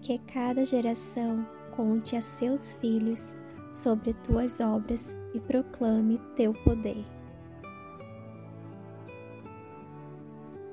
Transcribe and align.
que 0.00 0.18
cada 0.18 0.64
geração 0.64 1.46
conte 1.76 2.16
a 2.16 2.22
seus 2.22 2.72
filhos 2.74 3.36
sobre 3.72 4.14
tuas 4.14 4.60
obras 4.60 5.16
e 5.34 5.40
proclame 5.40 6.20
teu 6.34 6.52
poder. 6.52 7.04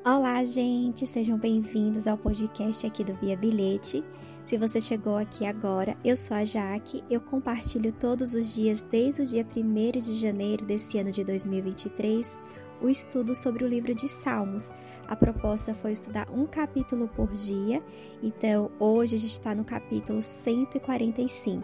Olá, 0.03 0.43
gente, 0.45 1.05
sejam 1.05 1.37
bem-vindos 1.37 2.07
ao 2.07 2.17
podcast 2.17 2.87
aqui 2.87 3.03
do 3.03 3.13
Via 3.15 3.35
Bilhete. 3.35 4.03
Se 4.43 4.57
você 4.57 4.79
chegou 4.79 5.17
aqui 5.17 5.45
agora, 5.45 5.97
eu 6.05 6.15
sou 6.15 6.37
a 6.37 6.45
Jaque, 6.45 7.03
eu 7.09 7.19
compartilho 7.19 7.91
todos 7.91 8.33
os 8.33 8.55
dias, 8.55 8.81
desde 8.81 9.21
o 9.21 9.25
dia 9.25 9.45
1 9.45 9.99
de 9.99 10.13
janeiro 10.13 10.65
desse 10.65 10.97
ano 10.97 11.11
de 11.11 11.25
2023, 11.25 12.39
o 12.81 12.89
estudo 12.89 13.35
sobre 13.35 13.63
o 13.63 13.67
livro 13.67 13.93
de 13.93 14.07
Salmos. 14.07 14.71
A 15.07 15.15
proposta 15.15 15.73
foi 15.73 15.91
estudar 15.91 16.29
um 16.29 16.45
capítulo 16.45 17.07
por 17.07 17.31
dia, 17.31 17.81
então 18.21 18.71
hoje 18.79 19.15
a 19.15 19.19
gente 19.19 19.31
está 19.31 19.55
no 19.55 19.63
capítulo 19.63 20.21
145 20.21 21.63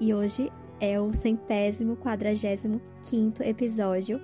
e 0.00 0.12
hoje 0.12 0.52
é 0.80 1.00
o 1.00 1.12
centésimo 1.12 1.96
quadragésimo 1.96 2.80
quinto 3.02 3.42
episódio, 3.42 4.20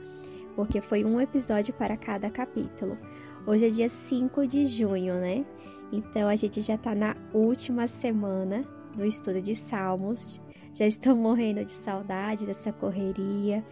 porque 0.56 0.80
foi 0.80 1.04
um 1.04 1.20
episódio 1.20 1.72
para 1.74 1.96
cada 1.96 2.30
capítulo. 2.30 2.98
Hoje 3.46 3.66
é 3.66 3.68
dia 3.68 3.88
5 3.88 4.46
de 4.46 4.66
junho, 4.66 5.14
né? 5.14 5.46
Então 5.92 6.28
a 6.28 6.36
gente 6.36 6.60
já 6.60 6.74
está 6.74 6.94
na 6.94 7.16
última 7.32 7.86
semana 7.86 8.64
do 8.98 9.06
estudo 9.06 9.40
de 9.40 9.54
Salmos. 9.54 10.40
Já 10.74 10.86
estou 10.86 11.16
morrendo 11.16 11.64
de 11.64 11.72
saudade 11.72 12.44
dessa 12.44 12.72
correria 12.72 13.64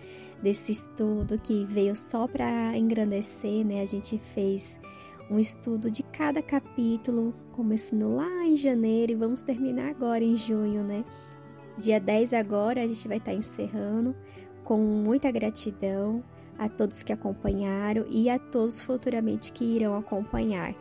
desse 0.42 0.72
estudo 0.72 1.38
que 1.38 1.64
veio 1.64 1.96
só 1.96 2.26
para 2.26 2.76
engrandecer, 2.76 3.64
né? 3.64 3.80
A 3.80 3.86
gente 3.86 4.18
fez 4.18 4.78
um 5.30 5.38
estudo 5.38 5.90
de 5.90 6.02
cada 6.02 6.42
capítulo, 6.42 7.34
começando 7.52 8.14
lá 8.14 8.44
em 8.44 8.56
janeiro 8.56 9.12
e 9.12 9.16
vamos 9.16 9.42
terminar 9.42 9.90
agora 9.90 10.22
em 10.22 10.36
junho, 10.36 10.82
né? 10.82 11.04
Dia 11.78 11.98
10 11.98 12.32
agora 12.34 12.82
a 12.82 12.86
gente 12.86 13.08
vai 13.08 13.16
estar 13.18 13.32
tá 13.32 13.36
encerrando 13.36 14.14
com 14.64 14.78
muita 14.78 15.30
gratidão 15.30 16.22
a 16.58 16.68
todos 16.68 17.02
que 17.02 17.12
acompanharam 17.12 18.06
e 18.10 18.30
a 18.30 18.38
todos 18.38 18.80
futuramente 18.80 19.52
que 19.52 19.64
irão 19.64 19.96
acompanhar. 19.96 20.74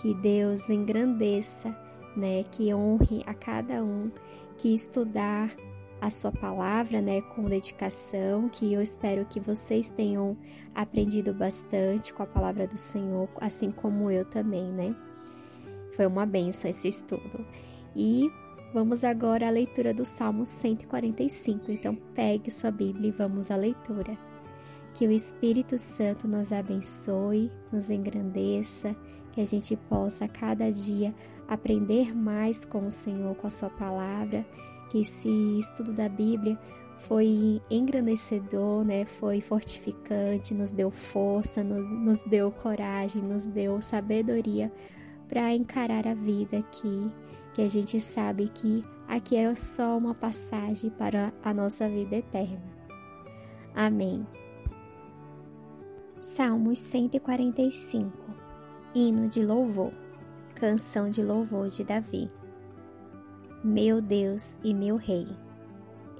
Que 0.00 0.14
Deus 0.14 0.68
engrandeça, 0.68 1.74
né? 2.16 2.44
Que 2.50 2.72
honre 2.74 3.22
a 3.26 3.34
cada 3.34 3.82
um 3.82 4.10
que 4.56 4.72
estudar 4.72 5.54
a 6.00 6.10
sua 6.10 6.30
palavra, 6.30 7.00
né, 7.00 7.20
com 7.20 7.42
dedicação, 7.42 8.48
que 8.48 8.72
eu 8.72 8.82
espero 8.82 9.24
que 9.24 9.40
vocês 9.40 9.88
tenham 9.88 10.36
aprendido 10.74 11.32
bastante 11.32 12.12
com 12.12 12.22
a 12.22 12.26
palavra 12.26 12.66
do 12.66 12.76
Senhor, 12.76 13.28
assim 13.40 13.70
como 13.70 14.10
eu 14.10 14.24
também, 14.24 14.70
né? 14.70 14.94
Foi 15.94 16.06
uma 16.06 16.26
benção 16.26 16.70
esse 16.70 16.88
estudo. 16.88 17.44
E 17.94 18.30
vamos 18.74 19.02
agora 19.04 19.46
à 19.46 19.50
leitura 19.50 19.94
do 19.94 20.04
Salmo 20.04 20.44
145. 20.44 21.72
Então, 21.72 21.96
pegue 22.14 22.50
sua 22.50 22.70
Bíblia 22.70 23.08
e 23.08 23.12
vamos 23.12 23.50
à 23.50 23.56
leitura. 23.56 24.18
Que 24.92 25.06
o 25.06 25.10
Espírito 25.10 25.78
Santo 25.78 26.28
nos 26.28 26.52
abençoe, 26.52 27.50
nos 27.72 27.88
engrandeça, 27.88 28.94
que 29.32 29.40
a 29.40 29.46
gente 29.46 29.74
possa 29.88 30.28
cada 30.28 30.70
dia 30.70 31.14
aprender 31.48 32.16
mais 32.16 32.64
com 32.64 32.86
o 32.86 32.90
Senhor, 32.90 33.34
com 33.36 33.46
a 33.46 33.50
sua 33.50 33.70
palavra 33.70 34.44
que 34.88 35.00
esse 35.00 35.28
estudo 35.58 35.92
da 35.92 36.08
Bíblia 36.08 36.58
foi 36.98 37.60
engrandecedor, 37.70 38.84
né? 38.84 39.04
Foi 39.04 39.40
fortificante, 39.40 40.54
nos 40.54 40.72
deu 40.72 40.90
força, 40.90 41.62
nos, 41.62 41.84
nos 41.90 42.22
deu 42.22 42.50
coragem, 42.50 43.22
nos 43.22 43.46
deu 43.46 43.80
sabedoria 43.82 44.72
para 45.28 45.54
encarar 45.54 46.06
a 46.06 46.14
vida 46.14 46.58
aqui, 46.58 47.12
que 47.54 47.62
a 47.62 47.68
gente 47.68 48.00
sabe 48.00 48.48
que 48.48 48.82
aqui 49.08 49.36
é 49.36 49.54
só 49.54 49.96
uma 49.96 50.14
passagem 50.14 50.90
para 50.90 51.32
a 51.42 51.52
nossa 51.52 51.88
vida 51.88 52.16
eterna. 52.16 52.62
Amém. 53.74 54.26
Salmos 56.18 56.78
145 56.78 58.10
Hino 58.94 59.28
de 59.28 59.44
louvor 59.44 59.92
Canção 60.56 61.08
de 61.08 61.22
louvor 61.22 61.68
de 61.68 61.84
Davi 61.84 62.30
meu 63.66 64.00
Deus 64.00 64.56
e 64.62 64.72
meu 64.72 64.94
Rei. 64.94 65.26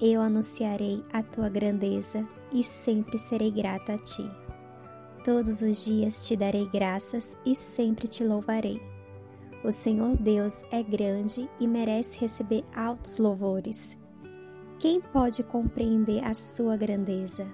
Eu 0.01 0.19
anunciarei 0.19 1.01
a 1.13 1.23
tua 1.23 1.47
grandeza 1.47 2.27
e 2.51 2.61
sempre 2.61 3.17
serei 3.17 3.49
grato 3.49 3.93
a 3.93 3.97
ti. 3.97 4.29
Todos 5.23 5.61
os 5.61 5.85
dias 5.85 6.27
te 6.27 6.35
darei 6.35 6.67
graças 6.67 7.37
e 7.45 7.55
sempre 7.55 8.05
te 8.05 8.21
louvarei. 8.21 8.81
O 9.63 9.71
Senhor 9.71 10.17
Deus 10.17 10.61
é 10.71 10.83
grande 10.83 11.49
e 11.57 11.65
merece 11.65 12.19
receber 12.19 12.65
altos 12.75 13.17
louvores. 13.17 13.97
Quem 14.77 14.99
pode 14.99 15.41
compreender 15.41 16.21
a 16.25 16.33
sua 16.33 16.75
grandeza? 16.75 17.47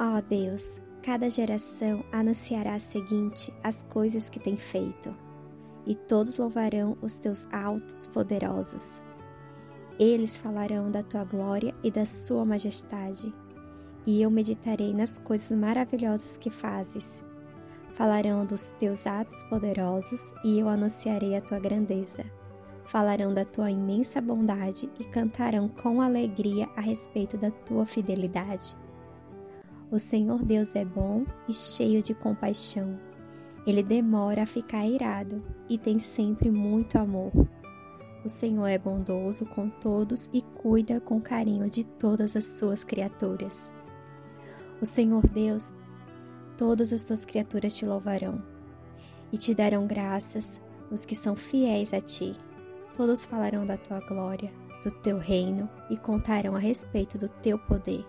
Ó 0.00 0.16
oh 0.16 0.22
Deus, 0.22 0.80
cada 1.02 1.28
geração 1.28 2.02
anunciará 2.10 2.74
a 2.74 2.80
seguinte 2.80 3.52
as 3.62 3.82
coisas 3.82 4.30
que 4.30 4.40
tem 4.40 4.56
feito 4.56 5.23
e 5.86 5.94
todos 5.94 6.38
louvarão 6.38 6.96
os 7.02 7.18
teus 7.18 7.46
altos 7.52 8.06
poderosos. 8.06 9.02
Eles 9.98 10.36
falarão 10.36 10.90
da 10.90 11.02
tua 11.02 11.24
glória 11.24 11.74
e 11.82 11.90
da 11.90 12.04
sua 12.04 12.44
majestade, 12.44 13.32
e 14.06 14.20
eu 14.20 14.30
meditarei 14.30 14.92
nas 14.92 15.18
coisas 15.18 15.56
maravilhosas 15.56 16.36
que 16.36 16.50
fazes. 16.50 17.22
Falarão 17.94 18.44
dos 18.44 18.70
teus 18.72 19.06
atos 19.06 19.44
poderosos, 19.44 20.34
e 20.44 20.58
eu 20.58 20.68
anunciarei 20.68 21.36
a 21.36 21.40
tua 21.40 21.60
grandeza. 21.60 22.24
Falarão 22.86 23.32
da 23.32 23.44
tua 23.44 23.70
imensa 23.70 24.20
bondade 24.20 24.90
e 24.98 25.04
cantarão 25.04 25.68
com 25.68 26.02
alegria 26.02 26.68
a 26.76 26.80
respeito 26.80 27.36
da 27.38 27.50
tua 27.50 27.86
fidelidade. 27.86 28.76
O 29.90 29.98
Senhor 29.98 30.44
Deus 30.44 30.74
é 30.74 30.84
bom 30.84 31.24
e 31.48 31.52
cheio 31.52 32.02
de 32.02 32.14
compaixão 32.14 32.98
ele 33.66 33.82
demora 33.82 34.42
a 34.42 34.46
ficar 34.46 34.86
irado 34.86 35.42
e 35.68 35.78
tem 35.78 35.98
sempre 35.98 36.50
muito 36.50 36.98
amor. 36.98 37.32
O 38.24 38.28
Senhor 38.28 38.66
é 38.66 38.78
bondoso 38.78 39.46
com 39.46 39.68
todos 39.68 40.28
e 40.32 40.42
cuida 40.42 41.00
com 41.00 41.20
carinho 41.20 41.68
de 41.68 41.84
todas 41.84 42.36
as 42.36 42.44
suas 42.44 42.84
criaturas. 42.84 43.72
O 44.80 44.86
Senhor 44.86 45.26
Deus, 45.28 45.74
todas 46.56 46.92
as 46.92 47.04
tuas 47.04 47.24
criaturas 47.24 47.76
te 47.76 47.86
louvarão 47.86 48.42
e 49.32 49.38
te 49.38 49.54
darão 49.54 49.86
graças 49.86 50.60
os 50.90 51.04
que 51.04 51.16
são 51.16 51.34
fiéis 51.34 51.92
a 51.92 52.00
ti. 52.00 52.34
Todos 52.94 53.24
falarão 53.24 53.66
da 53.66 53.76
tua 53.76 54.00
glória, 54.00 54.52
do 54.82 54.90
teu 54.90 55.18
reino 55.18 55.68
e 55.90 55.96
contarão 55.96 56.54
a 56.54 56.58
respeito 56.58 57.16
do 57.18 57.28
teu 57.28 57.58
poder, 57.58 58.06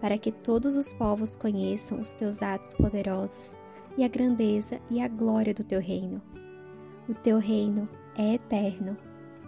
para 0.00 0.18
que 0.18 0.32
todos 0.32 0.76
os 0.76 0.92
povos 0.92 1.36
conheçam 1.36 2.00
os 2.00 2.12
teus 2.12 2.42
atos 2.42 2.74
poderosos 2.74 3.56
e 3.96 4.04
a 4.04 4.08
grandeza 4.08 4.80
e 4.90 5.00
a 5.00 5.08
glória 5.08 5.52
do 5.52 5.64
teu 5.64 5.80
reino. 5.80 6.20
O 7.08 7.14
teu 7.14 7.38
reino 7.38 7.88
é 8.16 8.34
eterno 8.34 8.96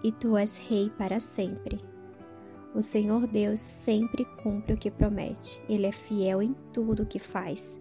e 0.03 0.13
tu 0.13 0.37
és 0.37 0.59
rei 0.59 0.91
para 0.91 1.21
sempre. 1.21 1.81
O 2.75 2.83
Senhor 2.83 3.27
Deus 3.27 3.61
sempre 3.61 4.25
cumpre 4.43 4.75
o 4.75 4.77
que 4.77 4.91
promete, 4.91 5.63
ele 5.69 5.87
é 5.87 5.93
fiel 5.93 6.43
em 6.43 6.55
tudo 6.73 7.05
o 7.05 7.07
que 7.07 7.19
faz. 7.19 7.81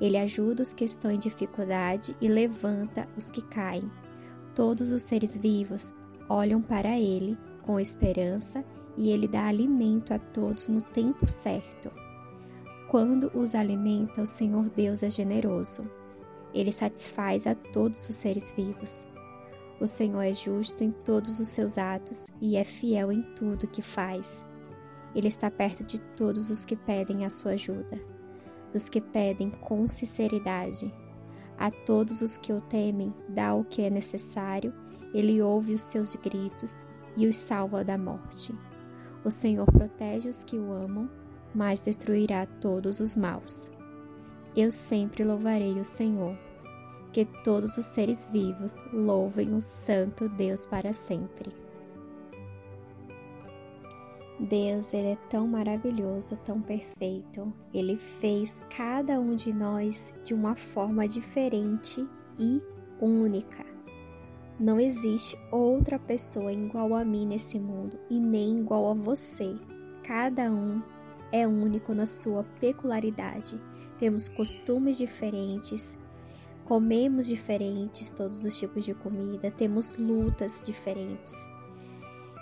Ele 0.00 0.16
ajuda 0.16 0.62
os 0.62 0.72
que 0.72 0.84
estão 0.84 1.10
em 1.10 1.18
dificuldade 1.18 2.16
e 2.20 2.26
levanta 2.26 3.06
os 3.16 3.30
que 3.30 3.42
caem. 3.42 3.88
Todos 4.54 4.90
os 4.90 5.02
seres 5.02 5.36
vivos 5.36 5.92
olham 6.28 6.60
para 6.60 6.98
ele 6.98 7.38
com 7.62 7.78
esperança 7.78 8.64
e 8.96 9.10
ele 9.10 9.28
dá 9.28 9.46
alimento 9.46 10.12
a 10.12 10.18
todos 10.18 10.68
no 10.68 10.80
tempo 10.80 11.30
certo. 11.30 12.01
Quando 12.92 13.32
os 13.34 13.54
alimenta, 13.54 14.20
o 14.20 14.26
Senhor 14.26 14.68
Deus 14.68 15.02
é 15.02 15.08
generoso. 15.08 15.90
Ele 16.52 16.70
satisfaz 16.70 17.46
a 17.46 17.54
todos 17.54 18.06
os 18.06 18.14
seres 18.14 18.52
vivos. 18.52 19.06
O 19.80 19.86
Senhor 19.86 20.20
é 20.20 20.34
justo 20.34 20.84
em 20.84 20.90
todos 20.90 21.40
os 21.40 21.48
seus 21.48 21.78
atos 21.78 22.26
e 22.38 22.54
é 22.54 22.64
fiel 22.64 23.10
em 23.10 23.22
tudo 23.34 23.66
que 23.66 23.80
faz. 23.80 24.44
Ele 25.14 25.26
está 25.26 25.50
perto 25.50 25.82
de 25.82 25.98
todos 26.14 26.50
os 26.50 26.66
que 26.66 26.76
pedem 26.76 27.24
a 27.24 27.30
sua 27.30 27.52
ajuda, 27.52 27.98
dos 28.70 28.90
que 28.90 29.00
pedem 29.00 29.48
com 29.48 29.88
sinceridade. 29.88 30.92
A 31.56 31.70
todos 31.70 32.20
os 32.20 32.36
que 32.36 32.52
o 32.52 32.60
temem, 32.60 33.14
dá 33.26 33.54
o 33.54 33.64
que 33.64 33.80
é 33.80 33.88
necessário, 33.88 34.70
ele 35.14 35.40
ouve 35.40 35.72
os 35.72 35.80
seus 35.80 36.14
gritos 36.16 36.84
e 37.16 37.26
os 37.26 37.36
salva 37.36 37.82
da 37.82 37.96
morte. 37.96 38.54
O 39.24 39.30
Senhor 39.30 39.64
protege 39.64 40.28
os 40.28 40.44
que 40.44 40.58
o 40.58 40.70
amam 40.70 41.21
mas 41.54 41.80
destruirá 41.80 42.46
todos 42.60 43.00
os 43.00 43.14
maus. 43.14 43.70
Eu 44.54 44.70
sempre 44.70 45.24
louvarei 45.24 45.78
o 45.78 45.84
Senhor. 45.84 46.36
Que 47.12 47.26
todos 47.44 47.76
os 47.76 47.84
seres 47.84 48.26
vivos 48.32 48.74
louvem 48.92 49.54
o 49.54 49.60
Santo 49.60 50.30
Deus 50.30 50.64
para 50.64 50.94
sempre. 50.94 51.52
Deus, 54.40 54.92
Ele 54.92 55.08
é 55.08 55.18
tão 55.28 55.46
maravilhoso, 55.46 56.36
tão 56.38 56.60
perfeito. 56.60 57.52
Ele 57.72 57.96
fez 57.96 58.60
cada 58.74 59.20
um 59.20 59.36
de 59.36 59.52
nós 59.52 60.12
de 60.24 60.34
uma 60.34 60.56
forma 60.56 61.06
diferente 61.06 62.06
e 62.38 62.62
única. 63.00 63.64
Não 64.58 64.80
existe 64.80 65.36
outra 65.50 65.98
pessoa 65.98 66.52
igual 66.52 66.94
a 66.94 67.04
mim 67.04 67.26
nesse 67.26 67.58
mundo 67.58 67.98
e 68.10 68.18
nem 68.18 68.60
igual 68.60 68.90
a 68.90 68.94
você. 68.94 69.54
Cada 70.02 70.50
um 70.50 70.82
é 71.32 71.48
único 71.48 71.94
na 71.94 72.06
sua 72.06 72.44
peculiaridade. 72.60 73.60
Temos 73.98 74.28
costumes 74.28 74.98
diferentes, 74.98 75.96
comemos 76.64 77.26
diferentes 77.26 78.10
todos 78.10 78.44
os 78.44 78.58
tipos 78.58 78.84
de 78.84 78.94
comida, 78.94 79.50
temos 79.50 79.96
lutas 79.96 80.64
diferentes. 80.66 81.34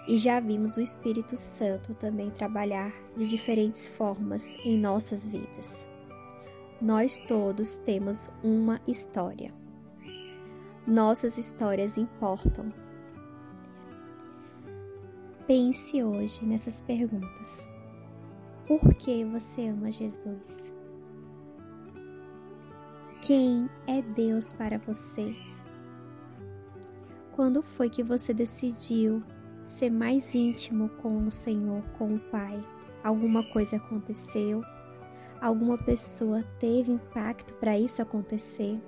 E 0.09 0.19
já 0.19 0.41
vimos 0.41 0.77
o 0.77 0.81
Espírito 0.81 1.37
Santo 1.37 1.95
também 1.95 2.31
trabalhar 2.31 2.93
de 3.17 3.29
diferentes 3.29 3.87
formas 3.87 4.57
em 4.65 4.77
nossas 4.77 5.25
vidas. 5.25 5.87
Nós 6.83 7.19
todos 7.19 7.77
temos 7.77 8.29
uma 8.43 8.81
história. 8.89 9.55
Nossas 10.87 11.39
histórias 11.39 11.99
importam. 11.99 12.73
Pense 15.47 16.03
hoje 16.03 16.45
nessas 16.47 16.81
perguntas. 16.81 17.69
Por 18.71 18.95
que 18.95 19.25
você 19.25 19.67
ama 19.67 19.91
Jesus? 19.91 20.73
Quem 23.21 23.69
é 23.85 24.01
Deus 24.01 24.53
para 24.53 24.79
você? 24.79 25.35
Quando 27.33 27.65
foi 27.65 27.91
que 27.91 28.05
você 28.05 28.33
decidiu 28.33 29.25
ser 29.67 29.91
mais 29.91 30.37
íntimo 30.37 30.89
com 30.89 31.27
o 31.27 31.33
Senhor, 31.33 31.83
com 31.99 32.15
o 32.15 32.21
Pai? 32.31 32.61
Alguma 33.03 33.43
coisa 33.51 33.75
aconteceu? 33.75 34.63
Alguma 35.41 35.77
pessoa 35.77 36.45
teve 36.61 36.93
impacto 36.93 37.55
para 37.55 37.77
isso 37.77 38.01
acontecer? 38.01 38.81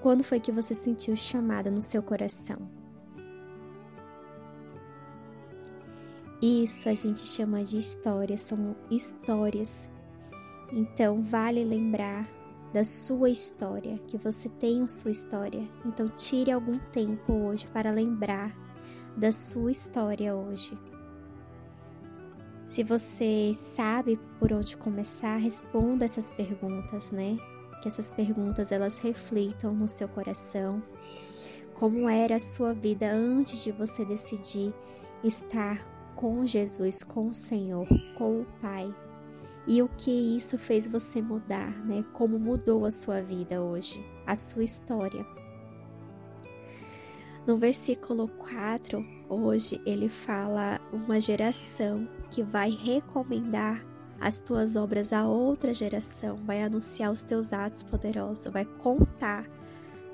Quando 0.00 0.24
foi 0.24 0.40
que 0.40 0.50
você 0.50 0.74
sentiu 0.74 1.14
chamada 1.14 1.70
no 1.70 1.82
seu 1.82 2.02
coração? 2.02 2.81
Isso 6.42 6.88
a 6.88 6.94
gente 6.94 7.20
chama 7.20 7.62
de 7.62 7.78
história, 7.78 8.36
são 8.36 8.74
histórias. 8.90 9.88
Então, 10.72 11.22
vale 11.22 11.62
lembrar 11.62 12.28
da 12.74 12.82
sua 12.82 13.30
história, 13.30 13.96
que 14.08 14.18
você 14.18 14.48
tem 14.48 14.88
sua 14.88 15.12
história. 15.12 15.68
Então, 15.86 16.08
tire 16.08 16.50
algum 16.50 16.80
tempo 16.90 17.32
hoje 17.32 17.68
para 17.68 17.92
lembrar 17.92 18.52
da 19.16 19.30
sua 19.30 19.70
história 19.70 20.34
hoje. 20.34 20.76
Se 22.66 22.82
você 22.82 23.52
sabe 23.54 24.18
por 24.40 24.52
onde 24.52 24.76
começar, 24.76 25.36
responda 25.36 26.04
essas 26.04 26.28
perguntas, 26.28 27.12
né? 27.12 27.36
Que 27.80 27.86
essas 27.86 28.10
perguntas 28.10 28.72
elas 28.72 28.98
reflitam 28.98 29.72
no 29.72 29.86
seu 29.86 30.08
coração. 30.08 30.82
Como 31.74 32.08
era 32.08 32.34
a 32.34 32.40
sua 32.40 32.74
vida 32.74 33.12
antes 33.12 33.62
de 33.62 33.70
você 33.70 34.04
decidir 34.04 34.74
estar 35.22 35.91
com 36.22 36.46
Jesus, 36.46 37.02
com 37.02 37.26
o 37.26 37.34
Senhor, 37.34 37.84
com 38.16 38.42
o 38.42 38.46
Pai. 38.60 38.94
E 39.66 39.82
o 39.82 39.88
que 39.88 40.36
isso 40.36 40.56
fez 40.56 40.86
você 40.86 41.20
mudar, 41.20 41.84
né? 41.84 42.04
Como 42.12 42.38
mudou 42.38 42.86
a 42.86 42.92
sua 42.92 43.20
vida 43.20 43.60
hoje, 43.60 44.00
a 44.24 44.36
sua 44.36 44.62
história. 44.62 45.26
No 47.44 47.58
versículo 47.58 48.28
4, 48.28 49.04
hoje 49.28 49.82
ele 49.84 50.08
fala 50.08 50.80
uma 50.92 51.20
geração 51.20 52.08
que 52.30 52.40
vai 52.40 52.70
recomendar 52.70 53.84
as 54.20 54.40
tuas 54.40 54.76
obras 54.76 55.12
a 55.12 55.26
outra 55.26 55.74
geração, 55.74 56.36
vai 56.36 56.62
anunciar 56.62 57.10
os 57.10 57.22
teus 57.22 57.52
atos 57.52 57.82
poderosos, 57.82 58.52
vai 58.52 58.64
contar 58.64 59.44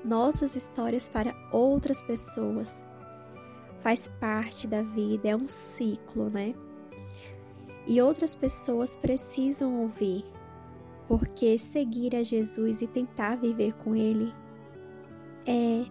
nossas 0.03 0.55
histórias 0.55 1.07
para 1.07 1.35
outras 1.51 2.01
pessoas 2.01 2.83
faz 3.81 4.07
parte 4.19 4.67
da 4.67 4.81
vida, 4.81 5.29
é 5.29 5.35
um 5.35 5.47
ciclo, 5.47 6.29
né? 6.29 6.53
E 7.87 8.01
outras 8.01 8.35
pessoas 8.35 8.95
precisam 8.95 9.81
ouvir, 9.81 10.25
porque 11.07 11.57
seguir 11.57 12.15
a 12.15 12.23
Jesus 12.23 12.81
e 12.81 12.87
tentar 12.87 13.37
viver 13.37 13.73
com 13.73 13.95
Ele 13.95 14.33
é 15.47 15.85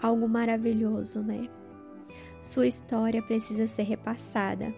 algo 0.00 0.28
maravilhoso, 0.28 1.22
né? 1.22 1.48
Sua 2.40 2.66
história 2.66 3.22
precisa 3.22 3.66
ser 3.66 3.82
repassada. 3.82 4.74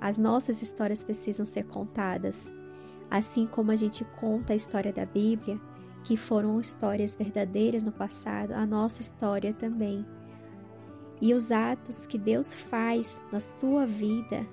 As 0.00 0.16
nossas 0.16 0.62
histórias 0.62 1.02
precisam 1.02 1.44
ser 1.44 1.64
contadas. 1.64 2.52
Assim 3.10 3.46
como 3.46 3.70
a 3.70 3.76
gente 3.76 4.04
conta 4.18 4.52
a 4.52 4.56
história 4.56 4.92
da 4.92 5.04
Bíblia, 5.04 5.60
que 6.04 6.16
foram 6.16 6.60
histórias 6.60 7.16
verdadeiras 7.16 7.82
no 7.82 7.92
passado, 7.92 8.52
a 8.52 8.64
nossa 8.64 9.02
história 9.02 9.52
também 9.52 10.06
e 11.20 11.32
os 11.32 11.50
atos 11.50 12.06
que 12.06 12.18
Deus 12.18 12.54
faz 12.54 13.22
na 13.32 13.40
sua 13.40 13.86
vida, 13.86 14.46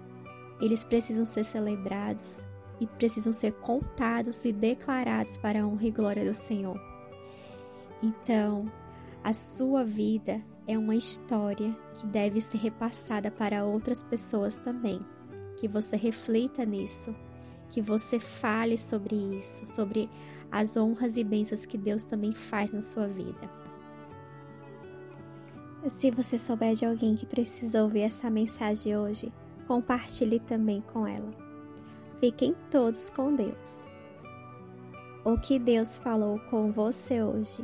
eles 0.62 0.83
precisam 0.83 1.25
ser 1.25 1.44
celebrados 1.44 2.45
e 2.80 2.88
precisam 2.88 3.33
ser 3.33 3.54
contados 3.54 4.45
e 4.45 4.51
declarados 4.51 5.38
para 5.38 5.62
a 5.62 5.68
honra 5.68 5.86
e 5.86 5.92
glória 5.92 6.25
do 6.25 6.33
Senhor. 6.33 6.80
Então, 8.01 8.71
a 9.24 9.33
sua 9.33 9.83
vida 9.83 10.42
é 10.68 10.77
uma 10.77 10.95
história 10.95 11.75
que 11.95 12.06
deve 12.06 12.42
ser 12.42 12.57
repassada 12.57 13.30
para 13.30 13.65
outras 13.65 14.04
pessoas 14.04 14.57
também. 14.57 15.00
Que 15.57 15.68
você 15.68 15.95
reflita 15.95 16.65
nisso, 16.65 17.15
que 17.69 17.81
você 17.81 18.19
fale 18.19 18.77
sobre 18.77 19.15
isso, 19.15 19.65
sobre 19.65 20.10
as 20.51 20.75
honras 20.75 21.15
e 21.18 21.24
bênçãos 21.24 21.65
que 21.65 21.77
Deus 21.77 22.04
também 22.04 22.33
faz 22.33 22.71
na 22.71 22.81
sua 22.81 23.07
vida. 23.07 23.62
Se 25.88 26.09
você 26.09 26.39
souber 26.39 26.75
de 26.75 26.85
alguém 26.85 27.15
que 27.15 27.25
precisa 27.25 27.83
ouvir 27.83 28.01
essa 28.01 28.30
mensagem 28.30 28.97
hoje, 28.97 29.31
compartilhe 29.68 30.39
também 30.39 30.81
com 30.81 31.06
ela. 31.06 31.30
Fiquem 32.19 32.56
todos 32.71 33.09
com 33.09 33.35
Deus. 33.35 33.85
O 35.25 35.38
que 35.38 35.59
Deus 35.59 35.97
falou 35.97 36.39
com 36.50 36.71
você 36.71 37.21
hoje 37.21 37.63